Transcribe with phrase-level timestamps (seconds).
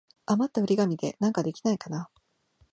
[0.25, 2.09] あまった折り紙でなんかできないかな。